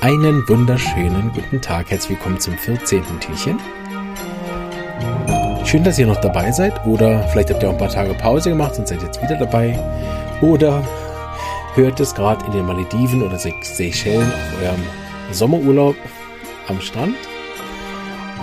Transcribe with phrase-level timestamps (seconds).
[0.00, 1.90] Einen wunderschönen guten Tag.
[1.90, 3.02] Herzlich willkommen zum 14.
[3.18, 3.58] Türchen.
[5.64, 6.86] Schön, dass ihr noch dabei seid.
[6.86, 9.76] Oder vielleicht habt ihr auch ein paar Tage Pause gemacht und seid jetzt wieder dabei.
[10.40, 10.84] Oder
[11.74, 14.82] hört es gerade in den Malediven oder Seychellen auf eurem
[15.32, 15.96] Sommerurlaub
[16.68, 17.16] am Strand.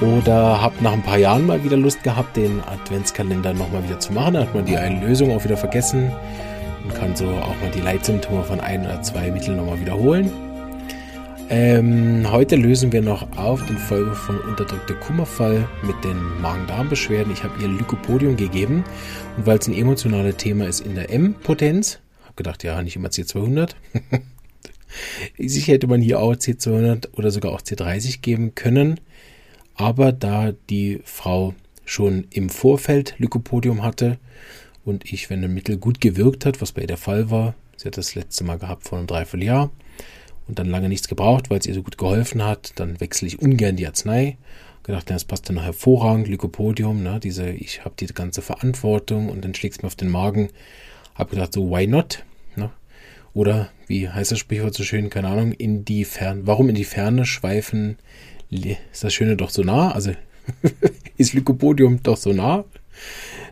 [0.00, 4.14] Oder habt nach ein paar Jahren mal wieder Lust gehabt, den Adventskalender nochmal wieder zu
[4.14, 4.34] machen.
[4.34, 6.12] Da hat man die eine Lösung auch wieder vergessen
[6.82, 10.51] und kann so auch mal die Leitsymptome von ein oder zwei Mitteln nochmal wiederholen.
[11.54, 17.30] Ähm, heute lösen wir noch auf den Folge von unterdrückter Kummerfall mit den Magen-Darm-Beschwerden.
[17.30, 18.84] Ich habe ihr Lycopodium gegeben
[19.36, 23.10] und weil es ein emotionales Thema ist in der M-Potenz, habe gedacht, ja, nicht immer
[23.10, 23.72] C200.
[25.38, 28.98] Sicher hätte man hier auch C200 oder sogar auch C30 geben können,
[29.74, 31.52] aber da die Frau
[31.84, 34.18] schon im Vorfeld Lycopodium hatte
[34.86, 37.88] und ich, wenn ein Mittel gut gewirkt hat, was bei ihr der Fall war, sie
[37.88, 39.70] hat das letzte Mal gehabt vor einem Dreivierteljahr,
[40.48, 43.40] und dann lange nichts gebraucht, weil es ihr so gut geholfen hat, dann wechsle ich
[43.40, 44.36] ungern die Arznei.
[44.82, 49.44] Gedacht, das passt dann noch hervorragend, Lycopodium, ne, diese, ich habe die ganze Verantwortung und
[49.44, 50.48] dann schlägt es mir auf den Magen.
[51.14, 52.24] Habe gedacht, so, why not?
[52.56, 52.70] Ne?
[53.32, 56.84] Oder, wie heißt das Sprichwort so schön, keine Ahnung, in die Ferne, warum in die
[56.84, 57.96] Ferne schweifen,
[58.50, 59.92] ist das Schöne doch so nah?
[59.92, 60.12] Also,
[61.16, 62.64] ist Lycopodium doch so nah?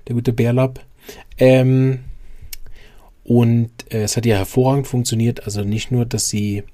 [0.08, 0.84] Der gute Bärlapp.
[1.38, 2.00] Ähm,
[3.24, 6.64] und äh, es hat ja hervorragend funktioniert, also nicht nur, dass sie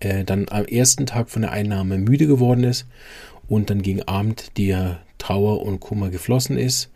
[0.00, 2.86] äh, dann am ersten Tag von der Einnahme müde geworden ist
[3.48, 4.76] und dann gegen Abend die
[5.18, 6.90] Trauer und Kummer geflossen ist,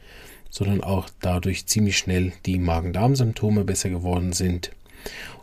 [0.50, 4.70] sondern auch dadurch ziemlich schnell die Magen-Darm-Symptome besser geworden sind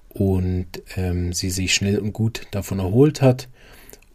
[0.10, 3.48] und ähm, sie sich schnell und gut davon erholt hat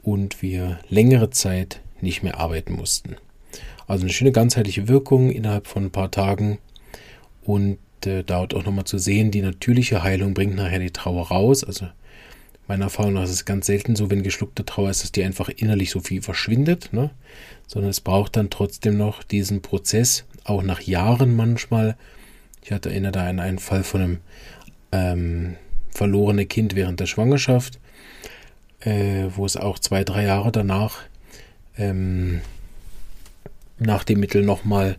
[0.03, 3.17] und wir längere Zeit nicht mehr arbeiten mussten.
[3.86, 6.58] Also eine schöne ganzheitliche Wirkung innerhalb von ein paar Tagen
[7.42, 11.64] und äh, dauert auch nochmal zu sehen, die natürliche Heilung bringt nachher die Trauer raus.
[11.64, 11.86] Also
[12.67, 15.48] meiner Erfahrung nach ist es ganz selten so, wenn geschluckte Trauer ist, dass die einfach
[15.48, 17.11] innerlich so viel verschwindet, ne?
[17.67, 21.97] sondern es braucht dann trotzdem noch diesen Prozess, auch nach Jahren manchmal.
[22.63, 24.19] Ich hatte erinnere da an einen Fall von einem
[24.92, 25.57] ähm,
[25.91, 27.79] verlorenen Kind während der Schwangerschaft,
[28.80, 31.03] äh, wo es auch zwei, drei Jahre danach
[31.77, 32.41] ähm,
[33.79, 34.97] nach dem Mittel nochmal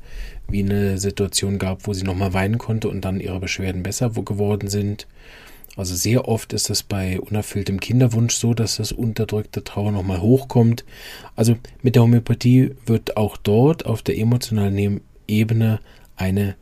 [0.48, 4.70] wie eine Situation gab, wo sie nochmal weinen konnte und dann ihre Beschwerden besser geworden
[4.70, 5.08] sind.
[5.76, 10.86] Also sehr oft ist es bei unerfülltem Kinderwunsch so, dass das unterdrückte Trauer nochmal hochkommt.
[11.36, 15.80] Also mit der Homöopathie wird auch dort auf der emotionalen Ebene
[16.16, 16.56] eine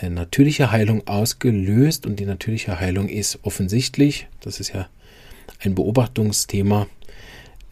[0.00, 4.88] äh, natürliche Heilung ausgelöst und die natürliche Heilung ist offensichtlich, das ist ja
[5.60, 6.86] ein Beobachtungsthema,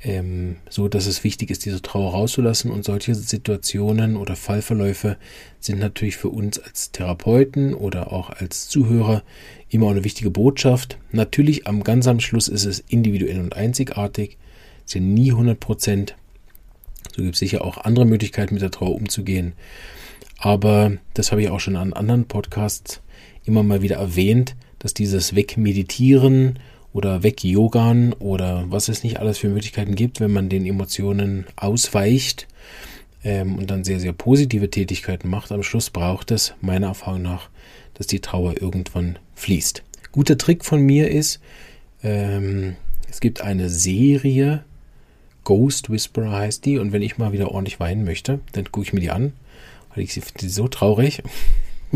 [0.02, 2.70] ähm, so dass es wichtig ist, diese Trauer rauszulassen.
[2.70, 5.16] Und solche Situationen oder Fallverläufe
[5.60, 9.22] sind natürlich für uns als Therapeuten oder auch als Zuhörer
[9.68, 10.98] immer eine wichtige Botschaft.
[11.12, 14.38] Natürlich am ganz am Schluss ist es individuell und einzigartig,
[14.88, 16.16] ja nie 100 Prozent.
[17.14, 19.54] So gibt es sicher auch andere Möglichkeiten, mit der Trauer umzugehen.
[20.38, 23.00] Aber das habe ich auch schon an anderen Podcasts
[23.44, 26.58] immer mal wieder erwähnt, dass dieses Wegmeditieren
[26.92, 32.46] oder Weg-Yogan oder was es nicht alles für Möglichkeiten gibt, wenn man den Emotionen ausweicht
[33.24, 35.52] ähm, und dann sehr, sehr positive Tätigkeiten macht.
[35.52, 37.48] Am Schluss braucht es meiner Erfahrung nach,
[37.94, 39.82] dass die Trauer irgendwann fließt.
[40.12, 41.40] Guter Trick von mir ist,
[42.02, 42.76] ähm,
[43.08, 44.64] es gibt eine Serie,
[45.44, 48.92] Ghost Whisperer heißt die, und wenn ich mal wieder ordentlich weinen möchte, dann gucke ich
[48.92, 49.32] mir die an,
[49.94, 51.22] weil ich sie so traurig.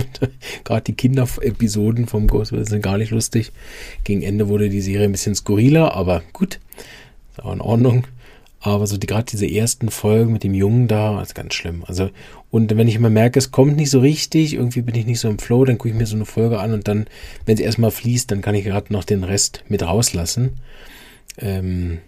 [0.64, 3.52] Gerade die Kinderepisoden vom Ghostbusters sind gar nicht lustig.
[4.04, 6.60] Gegen Ende wurde die Serie ein bisschen skurriler, aber gut,
[7.32, 8.06] ist auch in Ordnung.
[8.60, 11.84] Aber so die, gerade diese ersten Folgen mit dem Jungen da, ist ganz schlimm.
[11.86, 12.10] Also,
[12.50, 15.28] und wenn ich immer merke, es kommt nicht so richtig, irgendwie bin ich nicht so
[15.28, 17.06] im Flow, dann gucke ich mir so eine Folge an und dann,
[17.44, 20.54] wenn sie erstmal fließt, dann kann ich gerade noch den Rest mit rauslassen.
[21.38, 21.98] Ähm,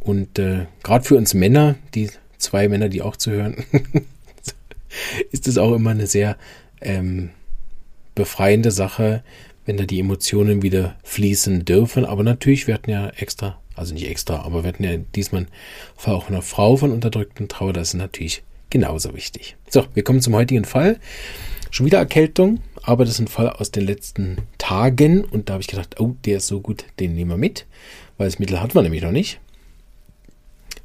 [0.00, 3.56] und äh, gerade für uns Männer, die zwei Männer, die auch zuhören,
[5.32, 6.36] ist es auch immer eine sehr
[6.84, 7.30] ähm,
[8.14, 9.22] befreiende Sache,
[9.66, 12.04] wenn da die Emotionen wieder fließen dürfen.
[12.04, 15.46] Aber natürlich, wir hatten ja extra, also nicht extra, aber wir hatten ja diesmal
[15.96, 17.72] Fall auch einer Frau von unterdrückten Trauer.
[17.72, 19.56] Das ist natürlich genauso wichtig.
[19.68, 20.98] So, wir kommen zum heutigen Fall.
[21.70, 25.24] Schon wieder Erkältung, aber das ist ein Fall aus den letzten Tagen.
[25.24, 27.66] Und da habe ich gedacht, oh, der ist so gut, den nehmen wir mit.
[28.16, 29.40] Weil das Mittel hat man nämlich noch nicht.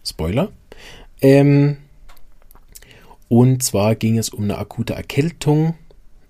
[0.03, 0.51] Spoiler.
[1.21, 1.77] Ähm,
[3.27, 5.75] und zwar ging es um eine akute Erkältung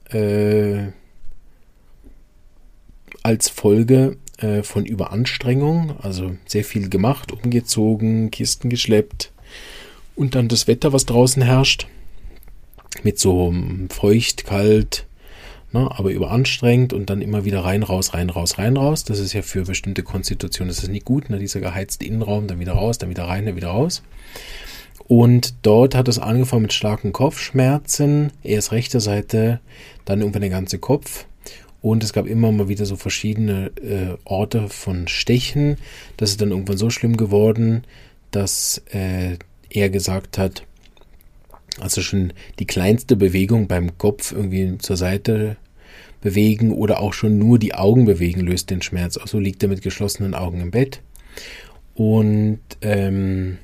[0.09, 0.91] äh,
[3.23, 9.31] als Folge äh, von Überanstrengung, also sehr viel gemacht, umgezogen, Kisten geschleppt
[10.15, 11.87] und dann das Wetter, was draußen herrscht,
[13.03, 13.53] mit so
[13.89, 15.05] feucht, kalt,
[15.71, 19.03] ne, aber überanstrengt und dann immer wieder rein, raus, rein, raus, rein, raus.
[19.03, 22.59] Das ist ja für bestimmte Konstitutionen, das ist nicht gut, ne, dieser geheizte Innenraum, dann
[22.59, 24.03] wieder raus, dann wieder rein, dann wieder raus.
[25.09, 29.59] Und dort hat es angefangen mit starken Kopfschmerzen, erst rechte Seite,
[30.05, 31.25] dann irgendwann der ganze Kopf.
[31.81, 35.77] Und es gab immer mal wieder so verschiedene äh, Orte von Stechen.
[36.17, 37.85] Das ist dann irgendwann so schlimm geworden,
[38.29, 39.37] dass äh,
[39.71, 40.61] er gesagt hat,
[41.79, 45.57] also schon die kleinste Bewegung beim Kopf irgendwie zur Seite
[46.21, 49.17] bewegen oder auch schon nur die Augen bewegen löst den Schmerz.
[49.17, 51.01] Also liegt er mit geschlossenen Augen im Bett
[51.95, 53.57] und ähm,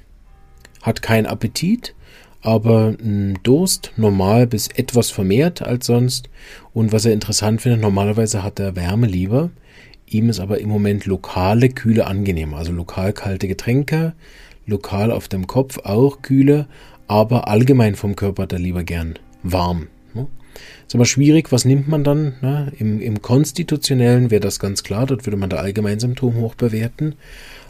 [0.85, 1.95] hat keinen Appetit,
[2.41, 6.29] aber ein Durst normal bis etwas vermehrt als sonst.
[6.73, 9.49] Und was er interessant findet, normalerweise hat er Wärme lieber.
[10.05, 12.57] Ihm ist aber im Moment lokale Kühle angenehmer.
[12.57, 14.13] Also lokal kalte Getränke,
[14.67, 16.67] lokal auf dem Kopf auch kühle,
[17.07, 19.87] aber allgemein vom Körper er lieber gern warm.
[20.13, 20.27] Ne?
[20.85, 22.35] Ist aber schwierig, was nimmt man dann?
[22.41, 22.71] Ne?
[22.77, 27.15] Im, Im Konstitutionellen wäre das ganz klar, dort würde man da allgemein Symptom hoch bewerten.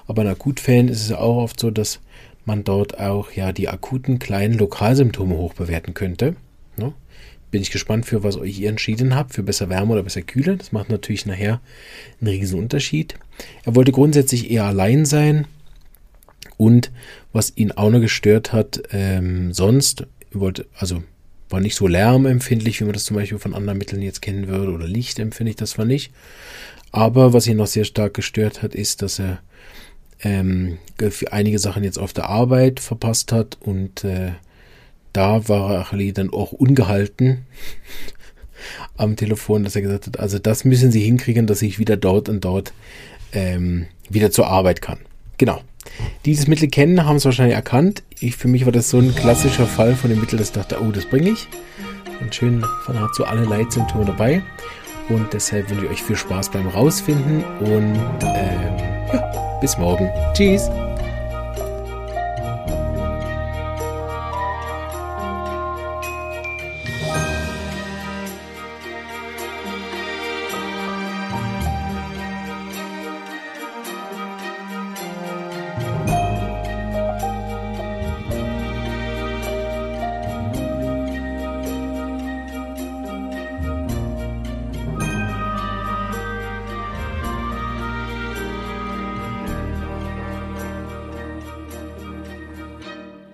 [0.07, 2.01] Aber in Akutfällen ist es auch oft so, dass
[2.45, 6.35] man dort auch ja die akuten kleinen Lokalsymptome hoch bewerten könnte.
[6.77, 6.93] Ne?
[7.51, 10.57] Bin ich gespannt, für was euch ihr entschieden habt, für besser Wärme oder besser Kühle.
[10.57, 11.61] Das macht natürlich nachher
[12.19, 13.15] einen riesen Unterschied.
[13.63, 15.47] Er wollte grundsätzlich eher allein sein.
[16.57, 16.91] Und
[17.33, 21.03] was ihn auch noch gestört hat, ähm, sonst, wollte, also
[21.49, 24.71] war nicht so lärmempfindlich, wie man das zum Beispiel von anderen Mitteln jetzt kennen würde,
[24.71, 26.11] oder lichtempfindlich, das war nicht.
[26.91, 29.39] Aber was ihn noch sehr stark gestört hat, ist, dass er
[30.25, 30.79] ähm,
[31.11, 34.31] für einige Sachen jetzt auf der Arbeit verpasst hat und äh,
[35.13, 37.45] da war Acheli dann auch ungehalten
[38.97, 42.27] am Telefon, dass er gesagt hat, also das müssen sie hinkriegen, dass ich wieder dort
[42.27, 42.73] und dort
[43.33, 44.97] ähm, wieder zur Arbeit kann.
[45.37, 45.61] Genau.
[46.25, 48.01] Dieses Mittel kennen, haben es wahrscheinlich erkannt.
[48.19, 50.91] Ich, für mich war das so ein klassischer Fall von dem Mittel, das dachte, oh,
[50.91, 51.47] das bringe ich.
[52.19, 54.41] Und schön, man hat so alle Leitsymptome dabei.
[55.09, 58.94] Und deshalb wünsche ich euch viel Spaß beim Rausfinden und ähm,
[59.65, 60.11] bis morgen.
[60.35, 60.69] Tschüss.